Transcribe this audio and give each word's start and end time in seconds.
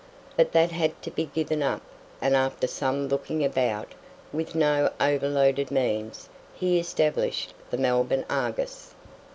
But 0.35 0.51
that 0.53 0.71
had 0.71 0.99
to 1.03 1.11
be 1.11 1.25
given 1.25 1.61
up, 1.61 1.83
and 2.21 2.35
after 2.35 2.65
some 2.65 3.07
looking 3.07 3.45
about, 3.45 3.91
with 4.33 4.55
not 4.55 4.95
overloaded 4.99 5.69
means, 5.69 6.27
he 6.55 6.79
established 6.79 7.53
the 7.69 7.77
Melbourne 7.77 8.25
"Argus". 8.27 8.95